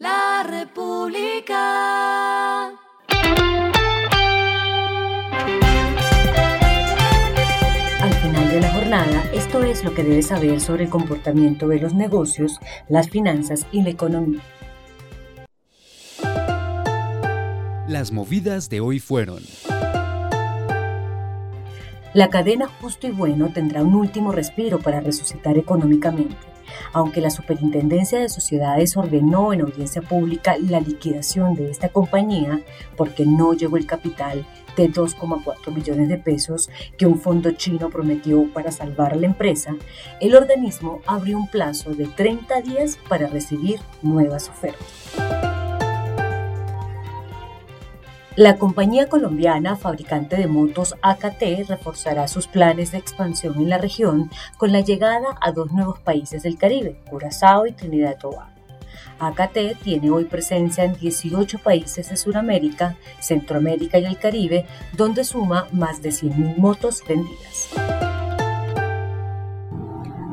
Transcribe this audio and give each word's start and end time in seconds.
La 0.00 0.42
República. 0.48 1.58
Al 8.00 8.14
final 8.22 8.50
de 8.50 8.60
la 8.62 8.72
jornada, 8.72 9.24
esto 9.34 9.62
es 9.62 9.84
lo 9.84 9.92
que 9.92 10.02
debes 10.02 10.28
saber 10.28 10.62
sobre 10.62 10.84
el 10.84 10.90
comportamiento 10.90 11.68
de 11.68 11.80
los 11.80 11.92
negocios, 11.92 12.60
las 12.88 13.10
finanzas 13.10 13.66
y 13.72 13.82
la 13.82 13.90
economía. 13.90 14.40
Las 17.86 18.10
movidas 18.10 18.70
de 18.70 18.80
hoy 18.80 19.00
fueron. 19.00 19.42
La 22.14 22.30
cadena 22.30 22.68
Justo 22.80 23.06
y 23.06 23.10
Bueno 23.10 23.50
tendrá 23.52 23.82
un 23.82 23.94
último 23.94 24.32
respiro 24.32 24.78
para 24.78 25.00
resucitar 25.00 25.58
económicamente 25.58 26.49
aunque 26.92 27.20
la 27.20 27.30
Superintendencia 27.30 28.18
de 28.18 28.28
Sociedades 28.28 28.96
ordenó 28.96 29.52
en 29.52 29.62
audiencia 29.62 30.02
pública 30.02 30.56
la 30.58 30.80
liquidación 30.80 31.54
de 31.54 31.70
esta 31.70 31.88
compañía 31.88 32.60
porque 32.96 33.26
no 33.26 33.54
llegó 33.54 33.76
el 33.76 33.86
capital 33.86 34.46
de 34.76 34.90
2,4 34.90 35.74
millones 35.74 36.08
de 36.08 36.18
pesos 36.18 36.70
que 36.96 37.06
un 37.06 37.20
fondo 37.20 37.50
chino 37.52 37.90
prometió 37.90 38.52
para 38.52 38.72
salvar 38.72 39.16
la 39.16 39.26
empresa, 39.26 39.74
el 40.20 40.34
organismo 40.34 41.00
abrió 41.06 41.38
un 41.38 41.48
plazo 41.48 41.94
de 41.94 42.06
30 42.06 42.62
días 42.62 42.98
para 43.08 43.26
recibir 43.26 43.80
nuevas 44.02 44.48
ofertas. 44.48 45.49
La 48.36 48.58
compañía 48.58 49.08
colombiana 49.08 49.74
fabricante 49.74 50.36
de 50.36 50.46
motos 50.46 50.94
AKT 51.02 51.68
reforzará 51.68 52.28
sus 52.28 52.46
planes 52.46 52.92
de 52.92 52.98
expansión 52.98 53.56
en 53.56 53.68
la 53.68 53.78
región 53.78 54.30
con 54.56 54.70
la 54.70 54.80
llegada 54.80 55.36
a 55.40 55.50
dos 55.50 55.72
nuevos 55.72 55.98
países 55.98 56.44
del 56.44 56.56
Caribe, 56.56 57.00
Curazao 57.10 57.66
y 57.66 57.72
Trinidad 57.72 58.14
y 58.16 58.18
Tobago. 58.20 58.50
AKT 59.18 59.82
tiene 59.82 60.10
hoy 60.10 60.24
presencia 60.26 60.84
en 60.84 60.94
18 60.94 61.58
países 61.58 62.08
de 62.08 62.16
Sudamérica, 62.16 62.96
Centroamérica 63.18 63.98
y 63.98 64.04
el 64.04 64.18
Caribe, 64.18 64.64
donde 64.96 65.24
suma 65.24 65.66
más 65.72 66.00
de 66.00 66.10
100.000 66.10 66.56
motos 66.56 67.02
vendidas. 67.06 68.09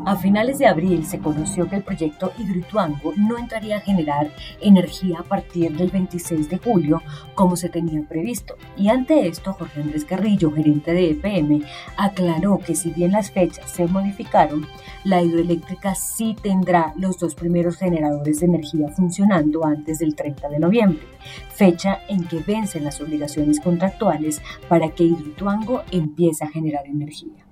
A 0.07 0.15
finales 0.15 0.57
de 0.57 0.67
abril 0.67 1.05
se 1.05 1.19
conoció 1.19 1.67
que 1.67 1.75
el 1.75 1.83
proyecto 1.83 2.31
Hidroituango 2.37 3.11
no 3.17 3.37
entraría 3.37 3.75
a 3.75 3.81
generar 3.81 4.31
energía 4.61 5.19
a 5.19 5.23
partir 5.23 5.75
del 5.75 5.91
26 5.91 6.49
de 6.49 6.57
julio 6.59 7.01
como 7.35 7.57
se 7.57 7.67
tenía 7.67 8.01
previsto. 8.07 8.55
Y 8.77 8.87
ante 8.87 9.27
esto, 9.27 9.51
Jorge 9.51 9.81
Andrés 9.81 10.05
Carrillo, 10.05 10.49
gerente 10.53 10.93
de 10.93 11.09
EPM, 11.09 11.61
aclaró 11.97 12.57
que 12.59 12.73
si 12.73 12.91
bien 12.91 13.11
las 13.11 13.31
fechas 13.31 13.69
se 13.69 13.85
modificaron, 13.85 14.65
la 15.03 15.21
hidroeléctrica 15.21 15.93
sí 15.93 16.37
tendrá 16.41 16.93
los 16.95 17.19
dos 17.19 17.35
primeros 17.35 17.75
generadores 17.75 18.39
de 18.39 18.45
energía 18.45 18.87
funcionando 18.87 19.65
antes 19.65 19.99
del 19.99 20.15
30 20.15 20.47
de 20.47 20.59
noviembre, 20.59 21.03
fecha 21.49 21.99
en 22.07 22.23
que 22.23 22.39
vencen 22.39 22.85
las 22.85 23.01
obligaciones 23.01 23.59
contractuales 23.59 24.41
para 24.69 24.87
que 24.87 25.03
Hidroituango 25.03 25.83
empiece 25.91 26.45
a 26.45 26.49
generar 26.49 26.87
energía 26.87 27.46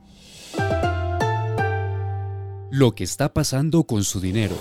lo 2.75 2.93
que 2.93 3.05
está 3.05 3.31
pasando 3.31 3.85
con 3.85 4.03
su 4.03 4.19
dinero. 4.19 4.53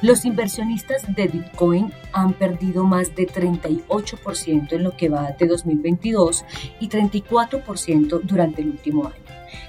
Los 0.00 0.24
inversionistas 0.24 1.12
de 1.12 1.26
Bitcoin 1.26 1.92
han 2.12 2.34
perdido 2.34 2.84
más 2.84 3.16
de 3.16 3.26
38% 3.26 4.72
en 4.72 4.84
lo 4.84 4.96
que 4.96 5.08
va 5.08 5.32
de 5.32 5.48
2022 5.48 6.44
y 6.78 6.88
34% 6.88 8.20
durante 8.22 8.62
el 8.62 8.68
último 8.68 9.06
año. 9.06 9.16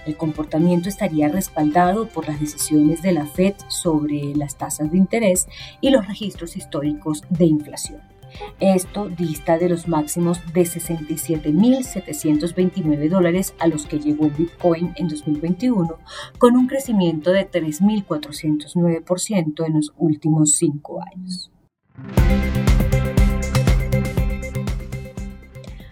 El 0.06 0.16
comportamiento 0.18 0.88
estaría 0.88 1.30
respaldado 1.30 2.08
por 2.08 2.28
las 2.28 2.40
decisiones 2.40 3.02
de 3.02 3.14
la 3.14 3.26
Fed 3.26 3.56
sobre 3.68 4.36
las 4.36 4.56
tasas 4.56 4.92
de 4.92 5.00
interés 5.00 5.48
y 5.82 5.90
los 5.90 6.08
registros 6.08 6.58
históricos 6.58 7.24
de 7.30 7.46
inflación. 7.46 8.17
Esto 8.60 9.10
dista 9.10 9.58
de 9.58 9.70
los 9.70 9.88
máximos 9.88 10.42
de 10.54 10.64
67.729 10.64 13.10
dólares 13.10 13.56
a 13.60 13.68
los 13.68 13.86
que 13.86 14.00
llegó 14.00 14.26
el 14.26 14.32
Bitcoin 14.32 14.92
en 14.96 15.08
2021, 15.08 15.98
con 16.38 16.56
un 16.56 16.68
crecimiento 16.68 17.32
de 17.32 17.50
3.409% 17.50 19.66
en 19.66 19.74
los 19.74 19.94
últimos 19.98 20.56
cinco 20.56 21.02
años. 21.02 21.52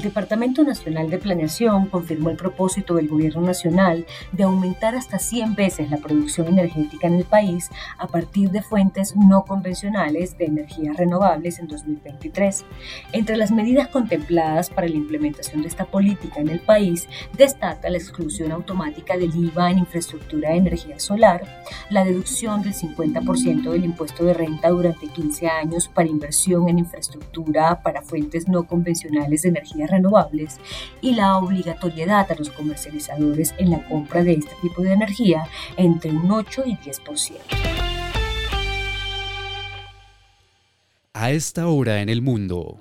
El 0.00 0.04
Departamento 0.04 0.64
Nacional 0.64 1.10
de 1.10 1.18
Planeación 1.18 1.84
confirmó 1.90 2.30
el 2.30 2.38
propósito 2.38 2.94
del 2.94 3.06
Gobierno 3.06 3.42
Nacional 3.42 4.06
de 4.32 4.44
aumentar 4.44 4.94
hasta 4.94 5.18
100 5.18 5.56
veces 5.56 5.90
la 5.90 5.98
producción 5.98 6.48
energética 6.48 7.06
en 7.06 7.16
el 7.16 7.24
país 7.24 7.68
a 7.98 8.06
partir 8.06 8.50
de 8.50 8.62
fuentes 8.62 9.14
no 9.14 9.44
convencionales 9.44 10.38
de 10.38 10.46
energías 10.46 10.96
renovables 10.96 11.58
en 11.58 11.68
2023. 11.68 12.64
Entre 13.12 13.36
las 13.36 13.50
medidas 13.50 13.88
contempladas 13.88 14.70
para 14.70 14.88
la 14.88 14.96
implementación 14.96 15.60
de 15.60 15.68
esta 15.68 15.84
política 15.84 16.40
en 16.40 16.48
el 16.48 16.60
país 16.60 17.06
destaca 17.36 17.90
la 17.90 17.98
exclusión 17.98 18.52
automática 18.52 19.18
del 19.18 19.36
IVA 19.36 19.70
en 19.70 19.80
infraestructura 19.80 20.48
de 20.48 20.56
energía 20.56 20.98
solar, 20.98 21.42
la 21.90 22.04
deducción 22.04 22.62
del 22.62 22.72
50% 22.72 23.70
del 23.70 23.84
impuesto 23.84 24.24
de 24.24 24.32
renta 24.32 24.70
durante 24.70 25.08
15 25.08 25.46
años 25.46 25.88
para 25.88 26.08
inversión 26.08 26.70
en 26.70 26.78
infraestructura 26.78 27.82
para 27.82 28.00
fuentes 28.00 28.48
no 28.48 28.66
convencionales 28.66 29.42
de 29.42 29.50
energía 29.50 29.88
renovables 29.90 30.58
y 31.00 31.14
la 31.14 31.36
obligatoriedad 31.38 32.30
a 32.30 32.34
los 32.34 32.50
comercializadores 32.50 33.54
en 33.58 33.70
la 33.70 33.86
compra 33.88 34.22
de 34.22 34.34
este 34.34 34.54
tipo 34.62 34.82
de 34.82 34.92
energía 34.92 35.46
entre 35.76 36.10
un 36.10 36.30
8 36.30 36.62
y 36.66 36.76
10%. 36.76 37.36
A 41.12 41.32
esta 41.32 41.66
hora 41.66 42.00
en 42.00 42.08
el 42.08 42.22
mundo. 42.22 42.78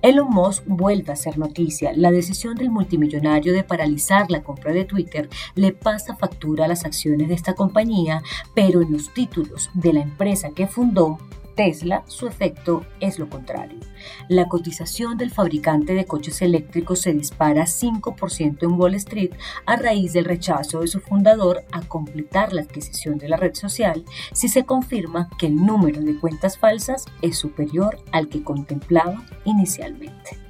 Elon 0.00 0.30
Musk 0.30 0.62
vuelve 0.66 1.12
a 1.12 1.16
ser 1.16 1.38
noticia. 1.38 1.92
La 1.94 2.10
decisión 2.10 2.54
del 2.54 2.70
multimillonario 2.70 3.52
de 3.52 3.64
paralizar 3.64 4.30
la 4.30 4.42
compra 4.42 4.72
de 4.72 4.84
Twitter 4.84 5.28
le 5.54 5.72
pasa 5.72 6.16
factura 6.16 6.64
a 6.64 6.68
las 6.68 6.84
acciones 6.84 7.28
de 7.28 7.34
esta 7.34 7.54
compañía, 7.54 8.22
pero 8.54 8.80
en 8.80 8.92
los 8.92 9.12
títulos 9.12 9.70
de 9.74 9.92
la 9.92 10.00
empresa 10.00 10.50
que 10.50 10.66
fundó 10.66 11.18
Tesla, 11.58 12.04
su 12.06 12.28
efecto 12.28 12.86
es 13.00 13.18
lo 13.18 13.28
contrario. 13.28 13.80
La 14.28 14.46
cotización 14.46 15.18
del 15.18 15.32
fabricante 15.32 15.92
de 15.92 16.04
coches 16.04 16.40
eléctricos 16.40 17.00
se 17.00 17.12
dispara 17.12 17.64
5% 17.64 18.62
en 18.62 18.80
Wall 18.80 18.94
Street 18.94 19.32
a 19.66 19.74
raíz 19.74 20.12
del 20.12 20.24
rechazo 20.24 20.82
de 20.82 20.86
su 20.86 21.00
fundador 21.00 21.64
a 21.72 21.80
completar 21.80 22.52
la 22.52 22.62
adquisición 22.62 23.18
de 23.18 23.28
la 23.28 23.36
red 23.36 23.56
social 23.56 24.04
si 24.32 24.48
se 24.48 24.64
confirma 24.64 25.28
que 25.36 25.46
el 25.46 25.56
número 25.56 26.00
de 26.00 26.16
cuentas 26.20 26.56
falsas 26.56 27.06
es 27.22 27.36
superior 27.36 27.98
al 28.12 28.28
que 28.28 28.44
contemplaba 28.44 29.26
inicialmente. 29.44 30.47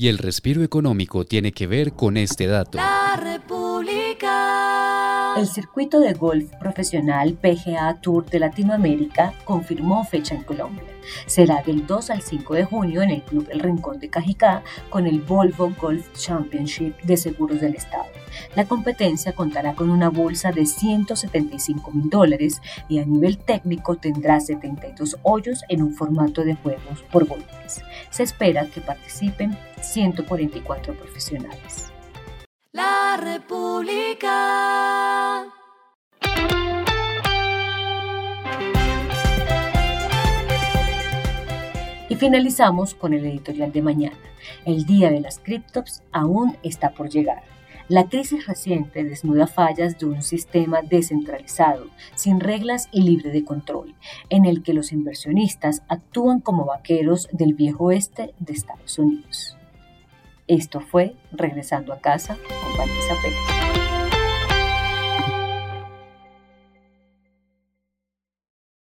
Y 0.00 0.06
el 0.06 0.18
respiro 0.18 0.62
económico 0.62 1.24
tiene 1.24 1.50
que 1.50 1.66
ver 1.66 1.92
con 1.92 2.16
este 2.16 2.46
dato. 2.46 2.78
La 2.78 3.16
República. 3.16 4.28
El 5.36 5.48
circuito 5.48 5.98
de 5.98 6.12
golf 6.12 6.52
profesional 6.60 7.34
PGA 7.34 8.00
Tour 8.00 8.24
de 8.26 8.38
Latinoamérica 8.38 9.34
confirmó 9.44 10.04
fecha 10.04 10.36
en 10.36 10.44
Colombia. 10.44 10.84
Será 11.26 11.62
del 11.62 11.84
2 11.84 12.10
al 12.10 12.22
5 12.22 12.54
de 12.54 12.64
junio 12.64 13.02
en 13.02 13.10
el 13.10 13.24
Club 13.24 13.48
El 13.50 13.58
Rincón 13.58 13.98
de 13.98 14.08
Cajicá 14.08 14.62
con 14.88 15.08
el 15.08 15.20
Volvo 15.20 15.72
Golf 15.80 16.12
Championship 16.16 16.94
de 17.02 17.16
Seguros 17.16 17.60
del 17.60 17.74
Estado. 17.74 18.06
La 18.54 18.66
competencia 18.66 19.32
contará 19.32 19.74
con 19.74 19.90
una 19.90 20.10
bolsa 20.10 20.52
de 20.52 20.64
175 20.64 21.90
mil 21.90 22.08
dólares 22.08 22.60
y 22.88 23.00
a 23.00 23.04
nivel 23.04 23.38
técnico 23.38 23.96
tendrá 23.96 24.38
72 24.38 25.16
hoyos 25.22 25.64
en 25.68 25.82
un 25.82 25.92
formato 25.92 26.44
de 26.44 26.54
juegos 26.54 27.02
por 27.10 27.26
golpes. 27.26 27.82
Se 28.10 28.22
espera 28.22 28.66
que 28.66 28.80
participen 28.80 29.56
144 29.80 30.94
profesionales. 30.94 31.92
La 32.72 33.16
República. 33.20 34.28
Y 42.08 42.14
finalizamos 42.16 42.94
con 42.94 43.12
el 43.12 43.24
editorial 43.26 43.70
de 43.72 43.82
mañana. 43.82 44.16
El 44.64 44.86
día 44.86 45.10
de 45.10 45.20
las 45.20 45.38
criptops 45.38 46.02
aún 46.12 46.56
está 46.62 46.90
por 46.90 47.10
llegar. 47.10 47.42
La 47.88 48.04
crisis 48.04 48.46
reciente 48.46 49.02
desnuda 49.02 49.46
fallas 49.46 49.98
de 49.98 50.04
un 50.04 50.22
sistema 50.22 50.82
descentralizado, 50.82 51.86
sin 52.14 52.38
reglas 52.38 52.88
y 52.92 53.00
libre 53.00 53.30
de 53.30 53.44
control, 53.44 53.94
en 54.28 54.44
el 54.44 54.62
que 54.62 54.74
los 54.74 54.92
inversionistas 54.92 55.82
actúan 55.88 56.40
como 56.40 56.66
vaqueros 56.66 57.28
del 57.32 57.54
viejo 57.54 57.84
oeste 57.84 58.34
de 58.40 58.52
Estados 58.52 58.98
Unidos. 58.98 59.56
Esto 60.46 60.80
fue 60.80 61.14
Regresando 61.32 61.94
a 61.94 62.00
casa 62.00 62.36
con 62.36 62.76
Vanessa 62.76 63.14
Pérez. 63.22 63.87